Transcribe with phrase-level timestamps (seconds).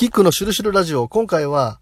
[0.00, 1.78] キックのシュルシュルラジオ、今回は、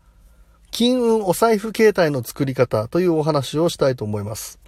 [0.73, 4.59] 金運お財布形態の作り方というお話をしたいと思います。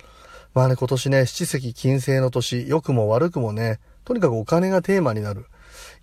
[0.55, 5.47] まあね、今年ね、七石金星の年、良くも悪くもね、とにかくお金がテーマになる。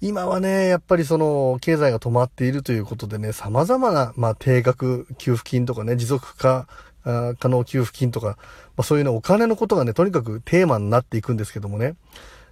[0.02, 6.68] 今はね、やっぱりその、経済が止まっているということでね、様々な、まあ、定額給付金とかね、持続化
[7.06, 8.36] 可能給付金とか、ま
[8.80, 11.96] あ、そういうね、お金のことがね、とにかくテーマになっていくんですけどもね。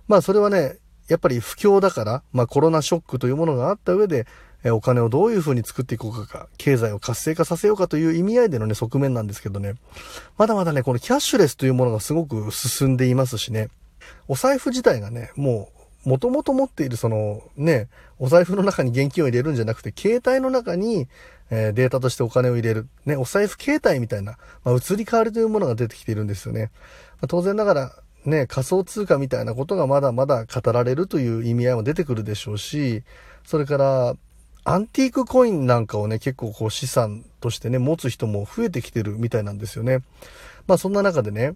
[0.08, 0.78] まあ、それはね、
[1.10, 4.26] やっぱり不況だから、まあ、コロナショックというものがあった上で、
[4.66, 9.76] えお金をどういうふうに作っていこうか経済を活性化させようかという意味合いでのね、側面なんですけどね、
[10.38, 13.70] まだまだね、このキャッシュレスというものがすごく進んでいますしね、
[14.28, 15.70] お財布自体がね、も
[16.06, 17.88] う、もともと持っているその、ね、
[18.20, 21.08] お財布の中に現金を入れるんじゃなくて、携帯の中に、
[21.52, 22.88] え、データとしてお金を入れる。
[23.06, 26.72] ね、お財布携帯みたいな、まあ、移り変わりというものが出てきているんですよね。
[27.22, 27.92] まあ、当然ながら、
[28.26, 33.04] ね、仮想通貨みたいなことがまだまだ語られるという意味合いも出てくるでしょうし、
[33.44, 34.16] それから、
[34.68, 40.00] アンティークコインなんかをね、結構こう資産としてね、持つ人も増えてきてるみたいなんですよね。
[40.66, 41.54] まあそんな中でね、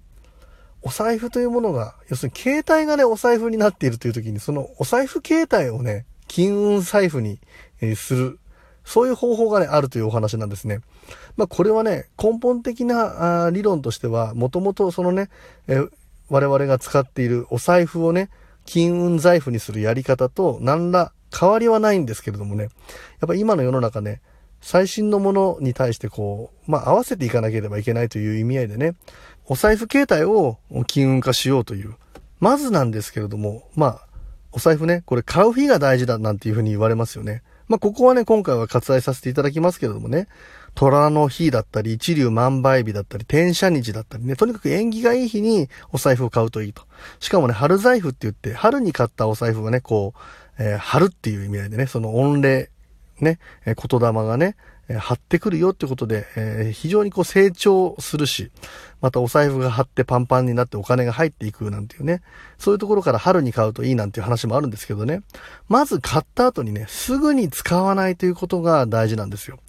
[0.83, 7.39] お財布というものが、要するに携帯がね、お財布になっているという時に、そのお財布携帯をね、金運財布に、
[7.81, 8.39] え、する。
[8.85, 10.81] そういう方法がね、あるというお話なんですね。
[11.35, 15.29] まあこれはね、根本的なあ理論としては、もともとそのね、
[15.67, 15.83] え、
[16.29, 18.29] 我々が使っているお財布をね、
[18.65, 22.71] 金運財布にするやり方と何ら変わりはないんですけれどもね、やっ
[23.27, 24.21] ぱ今の世の中ね、
[24.61, 28.95] 最新のものに対してこう、まあ合わせていかなければいけないという意味合いでね、
[29.45, 30.57] お財布形態を
[30.87, 31.95] 金運化しようという。
[32.39, 34.07] まずなんですけれども、まあ、
[34.51, 37.43] お財布ね、これ買う日が大事だなんていうふうに言われますよね。
[37.67, 40.27] まあここはね、今回は割愛させていただきますけれどもね、
[40.73, 46.83] 虎の日だったり、一流万倍日だったり、天赦日だったりね、とにかく縁起がいい日にお財布を買うといいと。
[47.19, 50.19] しかもね、春財布って言って、春に買ったお財布がね、こう、
[50.59, 52.69] えー、貼るっていう意味合いでね、その御礼、
[53.19, 54.55] ね、え、言霊がね、
[54.89, 58.51] えー、貼ってくるよってことで、えー、非常にこう成長するし、
[59.01, 62.21] またお財布が貼ってパンパンになってお金が入っていくなんていうね、
[62.57, 65.21] そういうところから春に買うといいなんていう話もあるんですけどね、
[65.69, 69.59] まず買った後にね、すぐに使わないということが大事なんですよ。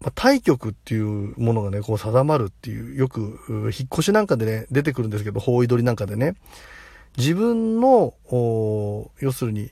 [0.00, 3.38] まあ、対局っていうものがね、こう定まるっていう、よく、
[3.78, 6.34] 引っ越しなんかでね、出てくるんですけど、法医取りなんかでね、
[7.18, 9.70] 自分の、要するに、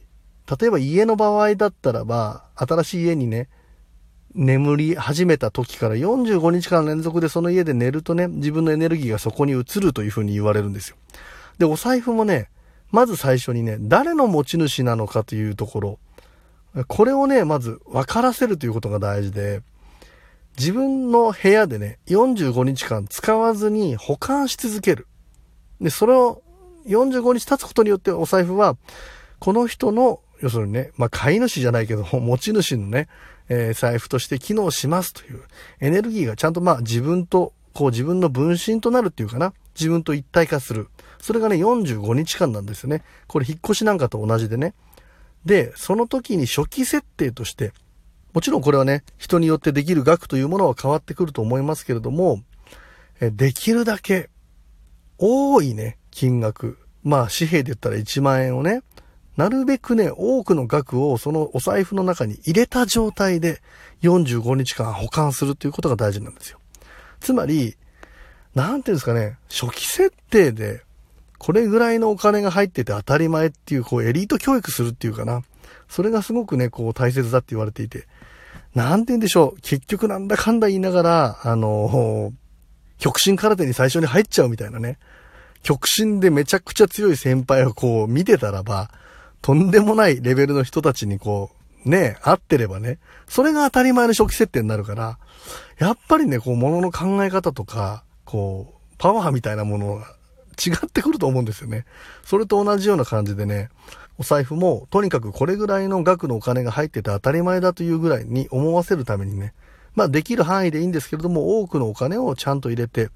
[0.48, 3.48] 例えば家の場合だったらば、新しい家にね、
[4.34, 10.96] 眠り始めた時から45日間連続でその家で寝るとね、自分のエネルギーがそこに移るというふうに言われるんですよ。
[11.58, 12.48] で、お財布もね、
[12.90, 15.98] まず最初にね、誰の持ち主なのかというところ、
[16.86, 19.62] これをね、まず分からせるということが大事で、
[20.58, 25.06] 自分の部屋でね、45日間使わずに保管し続ける。
[25.80, 26.42] で、それを
[26.86, 28.76] 45日経つことによってお財布は、
[29.38, 33.08] この人の要するにね、まあ、飼い主じゃないけど、 持ち主のね、
[33.48, 35.42] えー、財布として機能しますという、
[35.80, 40.88] エネルギーがちゃんとまあ自分と、こう自分の分身となるっていうかな、自分と一体化する。
[41.20, 43.02] それがね、45日間なんですよね。
[43.26, 44.74] これ引っ越しなんかと同じでね。
[45.44, 47.72] で、その時に初期設定として、
[48.32, 52.42] もちろんこれはね、人によってできる額というものは変わってくると思いますけれども、
[53.20, 54.30] えできるだけ
[55.18, 56.78] 多いね、金額。
[57.02, 58.82] まあ、紙幣で言ったら1万円をね、
[59.38, 63.62] なるべくね、多くの額をそのお財布の中に入れた状態で
[64.02, 66.58] 45日間保管するということが大事なんですよ。
[67.20, 67.76] つまり、
[68.54, 70.82] なんていうんですかね、初期設定で
[71.38, 75.42] これぐらいのお金が入ってて当たり前っていう、こうエリート教育するっていうかな。
[75.88, 78.06] それがすごくね、こう大切だって言われていて。
[78.74, 79.60] なんて言うんでしょう。
[79.62, 82.32] 結局なんだかんだ言いながら、あの、
[82.98, 84.98] 極真空手に最初に入っちゃうみたいなね。
[85.62, 88.90] 極真でめちゃくちゃ強い先輩をこう見てたらば、
[89.42, 91.50] とんでもないレベルの人たちにこ
[91.84, 95.18] う、ね、合ってればね、それが当たり前の初期設定になるから、
[95.78, 100.06] やっぱりね、こう、ものの考え方とか、こう、パワーみたいなものが
[100.58, 101.84] 違ってくると思うんですよね。
[102.24, 103.70] それと同じような感じでね、
[104.18, 109.54] お財布も、とにかくこれぐらいの額のお金が入ってて当たり前だというぐらいに思わせるためにね、
[109.94, 113.10] まあできる範囲でいいんですけれども、多くのお金をちゃんと入れて、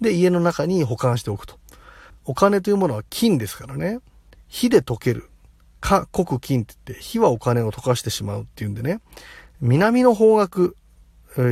[0.00, 1.58] で、家の中に保管しておくと。
[2.24, 4.00] お金というものは金ですからね、
[4.48, 5.30] 火で溶ける。
[5.82, 9.00] か、国金って言って、火はお金を溶かしてしまうっていうんでね、
[9.60, 10.74] 南の方角、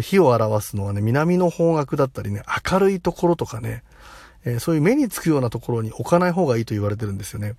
[0.01, 3.83] 火を表すのはね、南の方角だったりね、明るいところとかね、
[4.45, 7.57] えー、そういう目につくようなところに置かない方がいいと言われてるんですよね。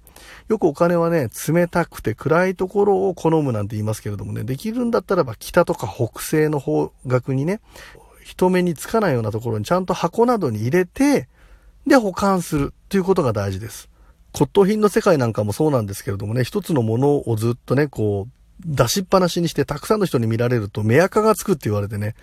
[0.48, 7.60] よくお金はね、冷たくて暗いところを好むなんて言いますけれどもね、できるんだったらば北とか北西の方角にね、
[8.24, 11.28] 人目につかないようなところにちゃんと箱などに入れて、
[11.86, 13.91] で保管するっていうことが大事です。
[14.34, 18.32] 骨董品の世界なんかもそうなんですけれどもね、一つのものをずっとね、こう、
[18.66, 22.16] 出しっぱなしにしてたくさんの人に見られると、目垢がつくって言われてね、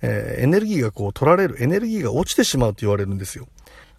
[0.00, 3.46] えー、エネルギーがこう取られる、エネルギーが落ちてしまうと言われるんですよ。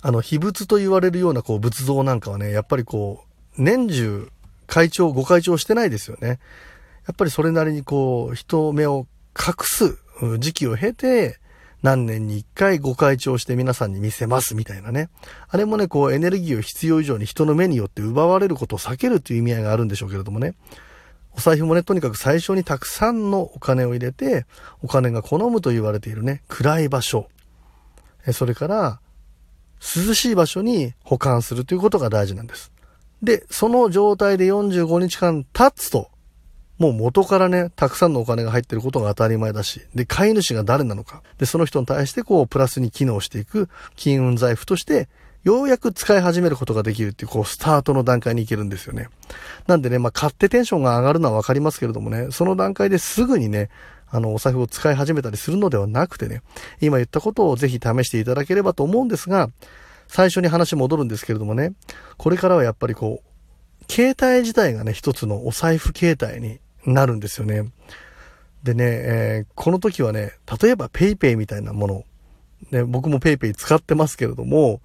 [0.01, 3.23] あの、秘仏と言われるようなこう仏像なんかはね、やっぱりこ
[3.57, 4.29] う、年中
[4.67, 6.39] 会長、ご会長してないですよね。
[7.07, 9.07] やっぱりそれなりにこう、人目を
[9.37, 9.97] 隠す
[10.39, 11.39] 時期を経て、
[11.83, 15.09] 何年に一回ご会長して皆さんに見せますみたいなね。
[15.49, 20.55] あれもね、こうエネルギーを必要以上に人の目によって奪われることを避けるという意味合いがあるんでしょうけれどもね。
[21.35, 24.45] お財布もね、とにかく最初にたくさんのお金を入れて、
[24.81, 27.27] お金が好むと言われているね、暗い場所。
[28.31, 28.99] それから、
[29.81, 32.71] 涼しい場所に保管するということが大事なんです。
[33.21, 36.09] で、その状態で45日間経つと、
[36.77, 45.07] もう元からね、たくさんのお金が入ってることが当たり前だし、で、飼い主が誰なのか、で、その人に対してこう、プラスに機能していく金運財布として、
[45.43, 49.09] ようやく使い始めることができるっていう、こう、スタートの段階に行けるんですよね。
[49.67, 53.69] なんでね、まあ、買ってテンションが上がるのはわかりますけれどもね、その段階ですぐにね、
[54.09, 56.41] あの、お財布を使い始めたりするのではなくてね、
[56.79, 59.49] 今言ったことをぜひ試していただければと思うんですが、
[60.07, 61.73] 最初に話戻るんですけれどもね、
[62.17, 67.71] これからはやっぱりこう、携帯自体がね、一つのお財布携帯になるんですよね。
[68.63, 72.03] でね、えー、この時はね、例えば PayPay みたいなもの、
[72.71, 74.81] ね、僕も PayPay 使ってますけれども、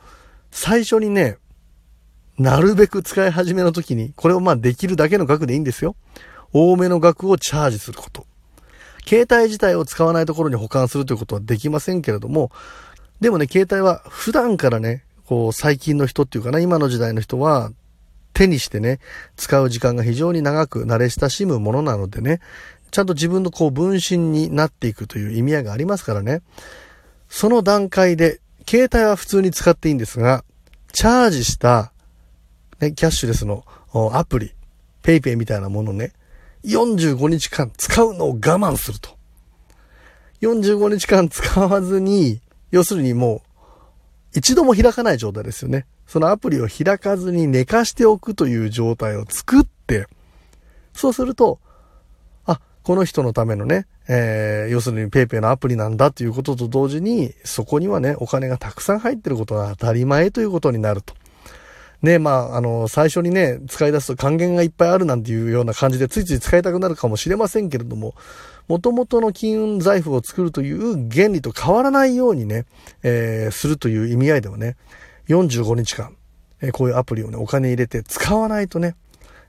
[0.51, 1.37] 最初にね、
[2.39, 5.97] なるべく使い始めの時に、これをまあできるだけの額でいいんですよ。
[6.53, 8.27] 多めの額をチャージすること。
[9.07, 12.51] 携帯自体を使わないところに保管するということはできませんけれども、
[13.21, 17.73] でもね、携帯は普段からね、こう、最近の人っていうかな、今の時代の人は、
[18.39, 19.01] 手にしてね、
[19.37, 22.39] 使う時間が非常に長く慣れ親しむものなのでね、
[22.93, 26.43] ちゃんと自分のこう分身になっていくという意味合いがありますからね。
[27.29, 30.45] その段階で、携帯は普通に使っていいんですが、
[30.93, 31.93] チャージした、
[32.79, 33.65] ね、キャッシュレスの
[34.13, 34.55] アプリ、
[35.03, 36.13] PayPay みたいなものね、
[36.65, 39.11] 45日間使うのを我慢すると。
[40.43, 43.43] 45日間使わずに、要するにも
[44.35, 45.87] う、一度も開かない状態ですよね。
[46.09, 50.09] そのアプリを開かずに寝かしておくという状態を作って、
[50.95, 51.61] そうすると、
[52.47, 61.15] あ、この人のためのね、えー、要するに PayPay のアプリなんだということと同時に、そこにはね、お金がたくさん入ってることが当たり前ということになると。
[62.01, 68.15] ね、まあ、あの、最初にね、使い出すと還元がいっぱいあるなんていうような感じでついつい使いたくなるかもしれませんけれども、
[68.67, 72.65] 元々の金運財布を作るという原理と変わらないようにね、
[73.03, 74.77] えー、するという意味合いではね、
[75.29, 76.17] 45日間、
[76.61, 78.97] えこういうアプリをね、お金入れて使わないとね、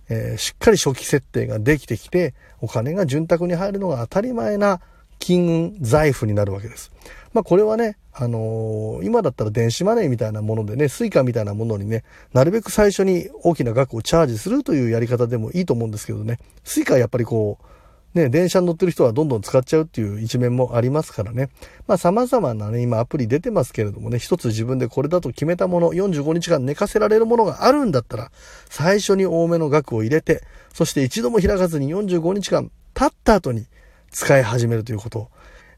[0.10, 4.81] えー、しっかり初期設定ができてきて、お金が潤沢に入るのが当たり前な
[5.20, 6.92] 金運財布になるわけです。
[7.34, 12.04] まあこれはね、あのー、今だったら電子マネーみたいなものでね、スイカみたいなものにね、
[12.34, 17.66] なるべく最初に大きな額をチャージするというやり方でもいいと思うんですけどね、スイカはやっぱりこう、
[18.13, 21.50] ね、電車に乗ってる人はどんどん使っちゃうっていう一面もありますからね。
[21.88, 28.31] まあ様々なね、今アプリ出てますけれどもね、一つ自分でこれだと決めたもの、45日間寝かせられるものがあるんだったら、
[28.69, 33.67] 最初に多めの額を入れて、そして一度も開かずに45日間経った後に
[34.11, 35.27] 使い始めるということを、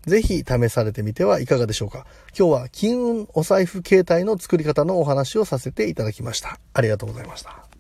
[0.06, 2.06] ぜひ試されてみてはいかがでしょうか。
[2.38, 6.60] 今日は金運お財布携帯の作り方のお話をさせていただきました。
[6.74, 7.71] ありがとうございました。